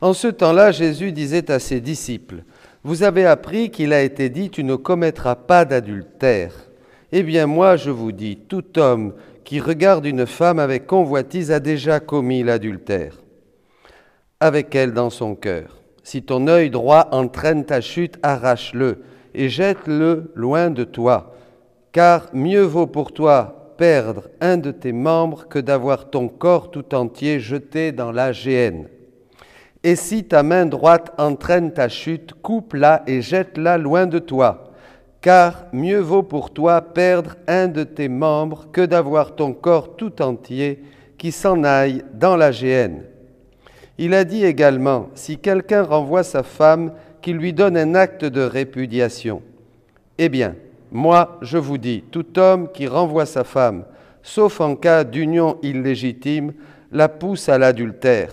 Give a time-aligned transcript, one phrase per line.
[0.00, 2.44] En ce temps-là, Jésus disait à ses disciples,
[2.84, 6.54] Vous avez appris qu'il a été dit, Tu ne commettras pas d'adultère.
[7.10, 9.14] Eh bien moi, je vous dis, tout homme
[9.44, 13.14] qui regarde une femme avec convoitise a déjà commis l'adultère
[14.40, 15.80] avec elle dans son cœur.
[16.02, 19.02] Si ton œil droit entraîne ta chute, arrache-le
[19.34, 21.34] et jette-le loin de toi,
[21.92, 26.94] car mieux vaut pour toi perdre un de tes membres que d'avoir ton corps tout
[26.94, 28.88] entier jeté dans la géhenne.
[29.88, 34.74] Et si ta main droite entraîne ta chute, coupe-la et jette-la loin de toi,
[35.22, 40.20] car mieux vaut pour toi perdre un de tes membres que d'avoir ton corps tout
[40.20, 40.82] entier
[41.16, 43.04] qui s'en aille dans la géhenne.
[43.96, 48.42] Il a dit également, si quelqu'un renvoie sa femme, qu'il lui donne un acte de
[48.42, 49.40] répudiation.
[50.18, 50.54] Eh bien,
[50.92, 53.84] moi, je vous dis, tout homme qui renvoie sa femme,
[54.22, 56.52] sauf en cas d'union illégitime,
[56.92, 58.32] la pousse à l'adultère.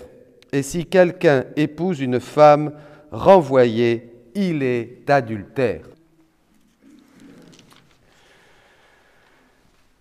[0.56, 2.72] Et si quelqu'un épouse une femme
[3.12, 5.82] renvoyée, il est adultère.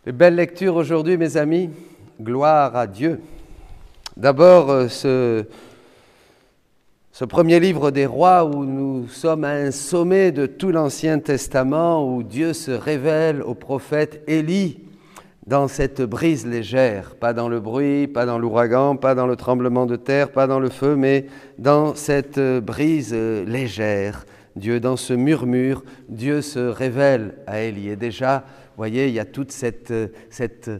[0.06, 1.70] Les belles lectures aujourd'hui, mes amis.
[2.22, 3.20] Gloire à Dieu.
[4.16, 5.44] D'abord, euh, ce,
[7.10, 12.06] ce premier livre des rois où nous sommes à un sommet de tout l'Ancien Testament,
[12.08, 14.83] où Dieu se révèle au prophète Élie
[15.46, 19.84] dans cette brise légère, pas dans le bruit, pas dans l'ouragan, pas dans le tremblement
[19.86, 21.26] de terre, pas dans le feu, mais
[21.58, 24.24] dans cette brise légère.
[24.56, 27.88] Dieu, dans ce murmure, Dieu se révèle à Élie.
[27.88, 29.92] Et déjà, vous voyez, il y a toute cette,
[30.30, 30.70] cette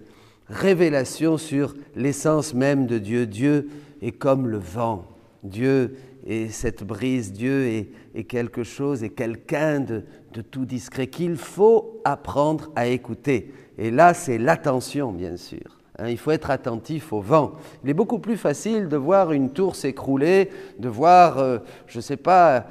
[0.48, 3.26] révélation sur l'essence même de Dieu.
[3.26, 3.68] Dieu
[4.00, 5.06] est comme le vent.
[5.42, 7.32] Dieu est cette brise.
[7.32, 13.52] Dieu est, quelque chose, est quelqu'un de, de tout discret qu'il faut apprendre à écouter.
[13.78, 15.78] Et là, c'est l'attention, bien sûr.
[15.98, 16.08] Hein.
[16.08, 17.52] il faut être attentif au vent.
[17.84, 22.02] Il est beaucoup plus facile de voir une tour s'écrouler, de voir, euh, je ne
[22.02, 22.66] sais pas,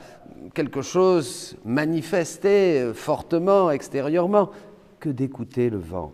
[0.53, 4.51] quelque chose manifester euh, fortement extérieurement,
[4.99, 6.13] que d'écouter le vent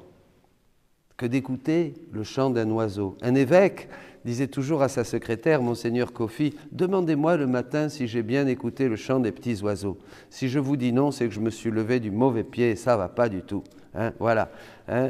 [1.20, 3.18] que d'écouter le chant d'un oiseau.
[3.22, 3.90] Un évêque
[4.24, 8.96] disait toujours à sa secrétaire, monseigneur Kofi, demandez-moi le matin si j'ai bien écouté le
[8.96, 9.98] chant des petits oiseaux.
[10.30, 12.76] Si je vous dis non, c'est que je me suis levé du mauvais pied et
[12.78, 13.64] ça va pas du tout.
[13.96, 14.50] Hein, voilà.
[14.88, 15.10] Hein.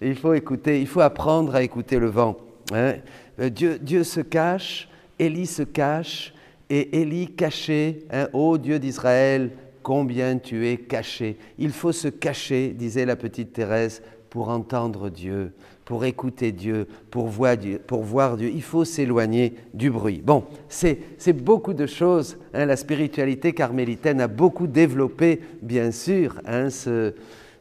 [0.00, 2.36] Il faut écouter, il faut apprendre à écouter le vent.
[2.72, 2.94] Hein.
[3.40, 6.34] Euh, Dieu, Dieu se cache, Élie se cache,
[6.68, 9.50] et Élie caché, ô Dieu d'Israël,
[9.82, 11.36] combien tu es caché.
[11.58, 15.52] Il faut se cacher, disait la petite Thérèse, pour entendre Dieu,
[15.84, 17.80] pour écouter Dieu, pour voir Dieu.
[17.84, 18.50] Pour voir Dieu.
[18.54, 20.22] Il faut s'éloigner du bruit.
[20.24, 22.38] Bon, c'est beaucoup de choses.
[22.52, 26.40] La spiritualité carmélitaine a beaucoup développé, bien sûr,
[26.70, 27.12] ce,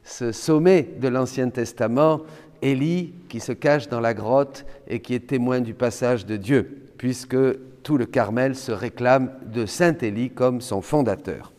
[0.10, 2.22] ce sommet de l'Ancien Testament.
[2.62, 6.90] Élie qui se cache dans la grotte et qui est témoin du passage de Dieu,
[6.98, 7.38] puisque
[7.84, 11.54] tout le Carmel se réclame de Saint Élie comme son fondateur.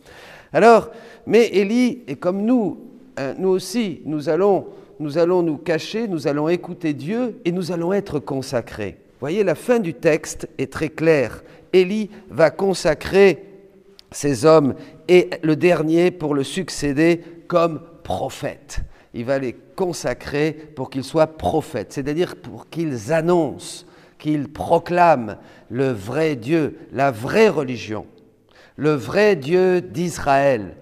[0.53, 0.91] Alors,
[1.25, 2.77] mais Élie est comme nous,
[3.17, 4.67] hein, nous aussi, nous allons
[4.99, 8.97] nous cacher, nous allons écouter Dieu et nous allons être consacrés.
[9.19, 11.43] Voyez, la fin du texte est très claire.
[11.73, 13.43] Élie va consacrer
[14.11, 14.75] ces hommes
[15.07, 17.79] et le dernier pour le succéder comme
[19.13, 23.85] Il va les consacrer pour qu'ils soient prophètes, c'est-à-dire pour qu'ils annoncent,
[24.17, 25.37] qu'ils proclament
[25.69, 28.05] le vrai Dieu, la vraie religion,
[28.77, 30.75] le vrai Dieu d'Israël.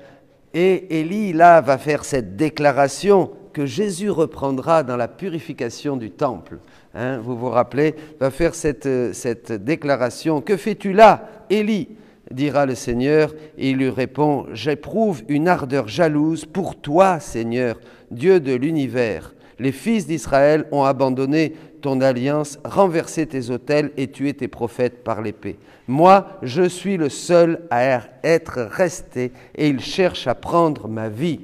[0.54, 6.60] Et Élie, là, va faire cette déclaration que Jésus reprendra dans la purification du temple.
[6.94, 10.42] Hein, vous vous rappelez, va faire cette, cette déclaration.
[10.42, 11.90] Que fais-tu là, Élie?
[12.32, 17.80] Dira le Seigneur, et il lui répond, J'éprouve une ardeur jalouse pour toi, Seigneur,
[18.12, 19.34] Dieu de l'univers.
[19.60, 25.22] Les fils d'Israël ont abandonné ton alliance, renversé tes autels et tué tes prophètes par
[25.22, 25.58] l'épée.
[25.88, 31.42] Moi, je suis le seul à être resté, et ils cherchent à prendre ma vie.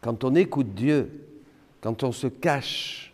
[0.00, 1.10] Quand on écoute Dieu,
[1.80, 3.12] quand on se cache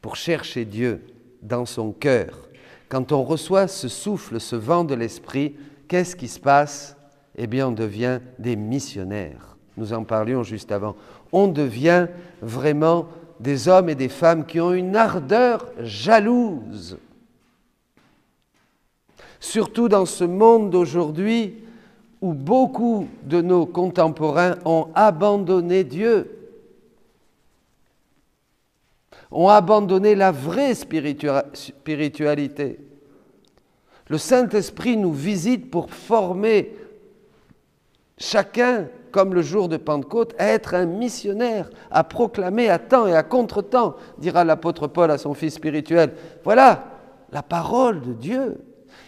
[0.00, 1.02] pour chercher Dieu
[1.42, 2.48] dans son cœur,
[2.92, 5.56] quand on reçoit ce souffle, ce vent de l'esprit,
[5.88, 6.94] qu'est-ce qui se passe?
[7.38, 9.56] Eh bien, on devient des missionnaires.
[9.78, 10.94] Nous en parlions juste avant.
[11.32, 12.08] On devient
[12.42, 13.06] vraiment
[13.40, 16.98] des hommes et des femmes qui ont une ardeur jalouse.
[19.40, 21.64] Surtout dans ce monde d'aujourd'hui
[22.20, 26.41] où beaucoup de nos contemporains ont abandonné Dieu,
[29.32, 32.78] ont abandonné la vraie spiritualité.
[34.08, 36.76] Le Saint-Esprit nous visite pour former
[38.18, 43.14] chacun, comme le jour de Pentecôte, à être un missionnaire, à proclamer à temps et
[43.14, 46.12] à contre-temps, dira l'apôtre Paul à son fils spirituel.
[46.44, 46.84] Voilà,
[47.30, 48.58] la parole de Dieu.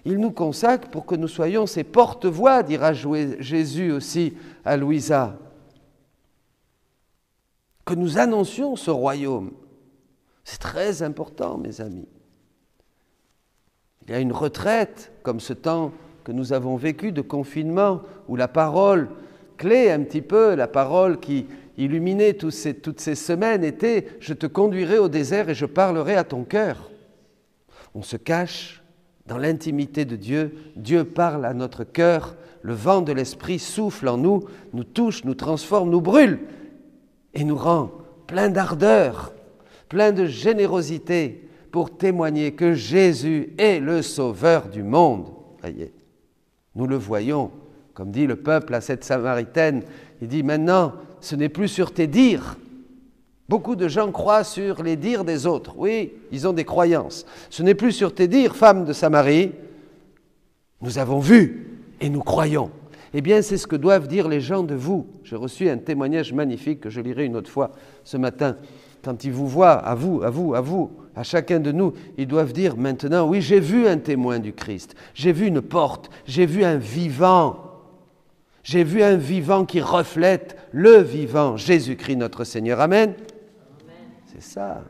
[0.06, 4.34] Il nous consacre pour que nous soyons ses porte-voix, dira Jésus aussi
[4.64, 5.38] à Louisa.
[7.84, 9.52] Que nous annoncions ce royaume.
[10.44, 12.08] C'est très important, mes amis.
[14.06, 15.92] Il y a une retraite, comme ce temps
[16.22, 19.08] que nous avons vécu de confinement, où la parole
[19.56, 21.46] clé un petit peu, la parole qui
[21.76, 26.16] illuminait toutes ces, toutes ces semaines était⁇ Je te conduirai au désert et je parlerai
[26.16, 26.90] à ton cœur⁇
[27.94, 28.82] On se cache
[29.26, 34.18] dans l'intimité de Dieu, Dieu parle à notre cœur, le vent de l'Esprit souffle en
[34.18, 34.44] nous,
[34.74, 36.40] nous touche, nous transforme, nous brûle
[37.32, 37.90] et nous rend
[38.26, 39.32] plein d'ardeur,
[39.88, 45.28] plein de générosité pour témoigner que Jésus est le Sauveur du monde.
[45.60, 45.92] Voyez,
[46.74, 47.50] nous le voyons,
[47.94, 49.82] comme dit le peuple à cette Samaritaine,
[50.22, 52.56] il dit maintenant, ce n'est plus sur tes dires,
[53.48, 55.74] Beaucoup de gens croient sur les dires des autres.
[55.76, 57.26] Oui, ils ont des croyances.
[57.50, 59.52] Ce n'est plus sur tes dires, femme de Samarie.
[60.80, 62.70] Nous avons vu et nous croyons.
[63.12, 65.06] Eh bien, c'est ce que doivent dire les gens de vous.
[65.24, 67.72] J'ai reçu un témoignage magnifique que je lirai une autre fois
[68.02, 68.56] ce matin.
[69.04, 72.26] Quand ils vous voient, à vous, à vous, à vous, à chacun de nous, ils
[72.26, 76.46] doivent dire maintenant, oui, j'ai vu un témoin du Christ, j'ai vu une porte, j'ai
[76.46, 77.64] vu un vivant,
[78.62, 82.80] j'ai vu un vivant qui reflète le vivant, Jésus-Christ notre Seigneur.
[82.80, 83.14] Amen.
[84.32, 84.82] C'est ça.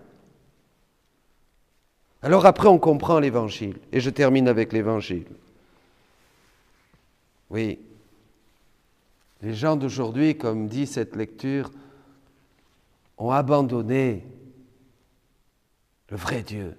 [2.23, 3.77] Alors après, on comprend l'évangile.
[3.93, 5.27] Et je termine avec l'évangile.
[7.51, 7.79] Oui.
[9.43, 11.71] Les gens d'aujourd'hui, comme dit cette lecture,
[13.25, 14.27] ont abandonné
[16.11, 16.77] le vrai Dieu.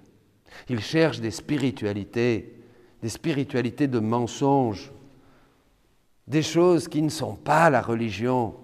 [0.69, 2.61] Ils cherchent des spiritualités,
[3.01, 4.91] des spiritualités de mensonges,
[6.27, 8.55] des choses qui ne sont pas la religion.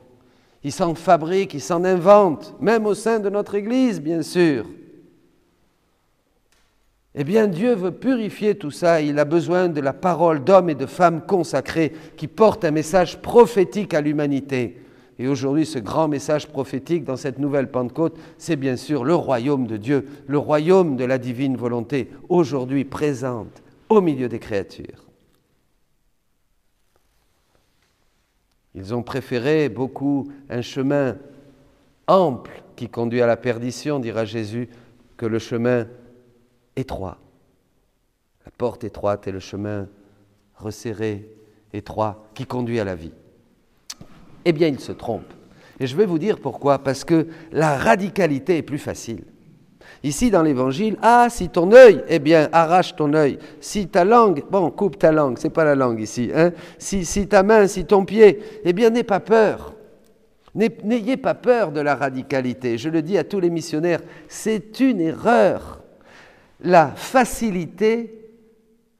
[0.63, 4.67] Ils s'en fabriquent, ils s'en inventent, même au sein de notre Église, bien sûr.
[7.15, 9.01] Eh bien, Dieu veut purifier tout ça.
[9.01, 13.21] Il a besoin de la parole d'hommes et de femmes consacrés qui portent un message
[13.21, 14.80] prophétique à l'humanité.
[15.21, 19.67] Et aujourd'hui, ce grand message prophétique dans cette nouvelle Pentecôte, c'est bien sûr le royaume
[19.67, 25.05] de Dieu, le royaume de la divine volonté, aujourd'hui présente au milieu des créatures.
[28.73, 31.17] Ils ont préféré beaucoup un chemin
[32.07, 34.69] ample qui conduit à la perdition, dira Jésus,
[35.17, 35.85] que le chemin
[36.75, 37.19] étroit.
[38.43, 39.87] La porte étroite et le chemin
[40.55, 41.29] resserré,
[41.73, 43.13] étroit, qui conduit à la vie.
[44.45, 45.33] Eh bien, ils se trompent.
[45.79, 46.79] Et je vais vous dire pourquoi.
[46.79, 49.23] Parce que la radicalité est plus facile.
[50.03, 53.37] Ici, dans l'évangile, ah, si ton œil, eh bien, arrache ton œil.
[53.59, 56.31] Si ta langue, bon, coupe ta langue, c'est pas la langue ici.
[56.33, 56.51] Hein?
[56.79, 59.75] Si, si ta main, si ton pied, eh bien, n'aie pas peur.
[60.53, 62.77] N'ayez pas peur de la radicalité.
[62.77, 65.81] Je le dis à tous les missionnaires, c'est une erreur.
[66.63, 68.29] La facilité,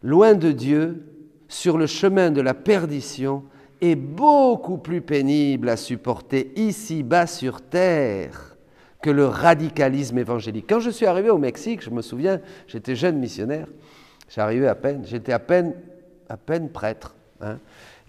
[0.01, 1.03] loin de Dieu,
[1.47, 3.43] sur le chemin de la perdition,
[3.81, 8.55] est beaucoup plus pénible à supporter ici-bas sur terre
[9.01, 10.65] que le radicalisme évangélique.
[10.69, 13.67] Quand je suis arrivé au Mexique, je me souviens, j'étais jeune missionnaire,
[14.29, 15.73] j'arrivais à peine, j'étais à peine,
[16.29, 17.15] à peine prêtre.
[17.41, 17.57] Hein.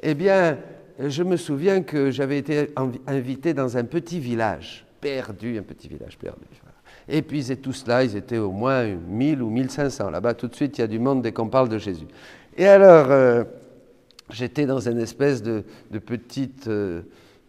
[0.02, 0.58] Eh bien,
[0.98, 2.69] je me souviens que j'avais été
[3.06, 6.44] invité dans un petit village, perdu, un petit village perdu.
[7.08, 10.10] Et puis ils étaient tous là, ils étaient au moins 1000 ou 1500.
[10.10, 12.06] Là-bas, tout de suite, il y a du monde dès qu'on parle de Jésus.
[12.56, 13.44] Et alors, euh,
[14.32, 15.65] j'étais dans une espèce de,
[16.05, 16.69] petite...
[16.69, 17.03] Euh,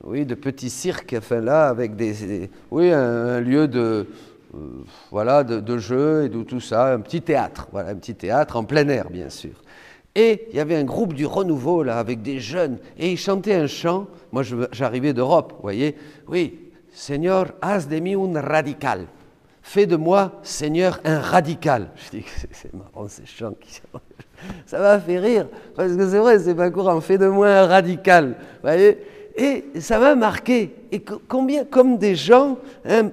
[0.04, 4.06] oui, de petits cirques, enfin là, avec des, oui, un, lieu de,
[4.54, 4.58] euh,
[5.12, 8.66] voilà, de, jeu et de tout ça, un petit théâtre, voilà, un petit théâtre en
[8.66, 9.62] plein air, bien sûr.
[10.13, 13.56] Et il y avait un groupe du renouveau, là, avec des jeunes, et ils chantaient
[13.56, 15.96] un chant, moi j'arrivais d'Europe, vous voyez,
[16.28, 16.60] oui,
[16.92, 19.08] Seigneur, haz de mí un radical.
[19.65, 21.89] Fais de moi, Seigneur, un radical.
[21.96, 23.82] Je dis que c'est marrant ces chants qui
[24.65, 27.00] Ça m'a fait rire, parce que c'est vrai, c'est pas courant.
[27.00, 28.36] Fais de moi un radical.
[28.62, 28.98] Voyez
[29.36, 30.75] et ça m'a marqué.
[30.91, 33.10] Et combien, comme des gens hein,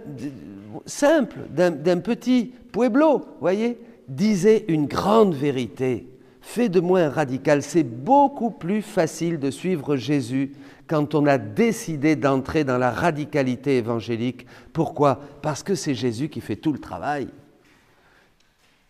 [0.86, 3.78] simples, d'un petit pueblo, voyez,
[4.08, 6.06] disaient une grande vérité.
[6.42, 7.62] Fais de moi un radical.
[7.62, 10.52] C'est beaucoup plus facile de suivre Jésus
[10.90, 14.44] quand on a décidé d'entrer dans la radicalité évangélique.
[14.72, 15.20] Pourquoi?
[15.40, 17.28] Parce que c'est Jésus qui fait tout le travail.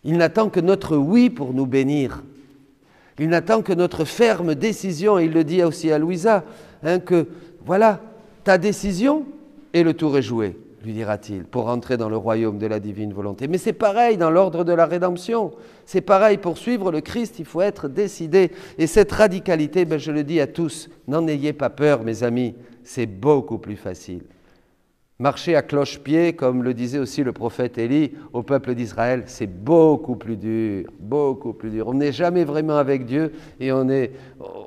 [0.02, 2.23] Il n'attend que notre oui pour nous bénir.
[3.19, 6.42] Il n'attend que notre ferme décision, et il le dit aussi à Louisa,
[6.83, 7.26] Hein, que
[7.64, 8.00] voilà,
[8.42, 9.26] ta décision
[9.75, 13.12] et le tour est joué, lui dira-t-il, pour entrer dans le royaume de la divine
[13.12, 13.49] volonté.
[13.49, 15.52] Mais c'est pareil dans l'ordre de la rédemption.
[15.92, 18.52] C'est pareil, pour suivre le Christ, il faut être décidé.
[18.78, 22.54] Et cette radicalité, ben, je le dis à tous, n'en ayez pas peur, mes amis,
[22.85, 24.23] c'est beaucoup plus facile.
[25.20, 30.16] Marcher à cloche-pied, comme le disait aussi le prophète Élie au peuple d'Israël, c'est beaucoup
[30.16, 31.88] plus dur, beaucoup plus dur.
[31.88, 34.12] On n'est jamais vraiment avec Dieu et on est,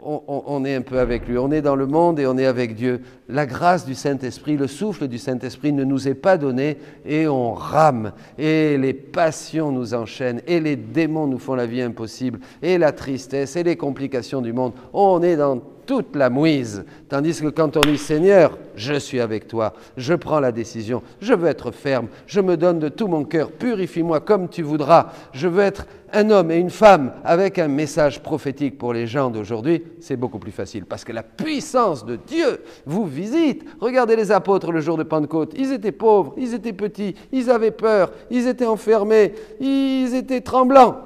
[0.03, 1.39] on, est un peu avec lui.
[1.39, 3.01] On est dans le monde et on est avec Dieu.
[3.27, 7.53] La grâce du Saint-Esprit, le souffle du Saint-Esprit ne nous est pas donné et on
[7.53, 8.11] rame.
[8.37, 12.91] Et les passions nous enchaînent et les démons nous font la vie impossible et la
[12.91, 14.73] tristesse et les complications du monde.
[14.93, 16.85] On est dans toute la mouise.
[17.09, 21.33] Tandis que quand on dit Seigneur, je suis avec toi, je prends la décision, je
[21.33, 25.47] veux être ferme, je me donne de tout mon cœur, purifie-moi comme tu voudras, je
[25.47, 29.83] veux être un homme et une femme avec un message prophétique pour les gens d'aujourd'hui,
[29.99, 33.65] c'est beaucoup plus facile parce que la puissance de Dieu vous visite.
[33.79, 37.71] Regardez les apôtres le jour de Pentecôte, ils étaient pauvres, ils étaient petits, ils avaient
[37.71, 40.97] peur, ils étaient enfermés, ils étaient tremblants.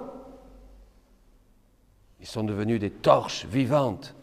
[2.20, 4.17] Ils sont devenus des torches vivantes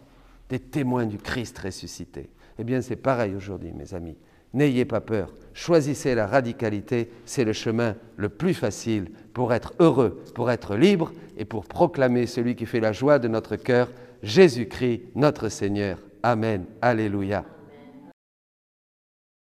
[0.49, 2.29] des témoins du Christ ressuscité.
[2.59, 4.17] Eh bien, c'est pareil aujourd'hui, mes amis.
[4.53, 5.35] N'ayez pas peur.
[5.53, 7.11] Choisissez la radicalité.
[7.27, 12.27] C'est le chemin le plus facile pour être heureux, pour être libre et pour proclamer
[12.27, 13.91] celui qui fait la joie de notre cœur,
[14.23, 15.99] Jésus-Christ, notre Seigneur.
[16.23, 16.65] Amen.
[16.81, 17.45] Alléluia.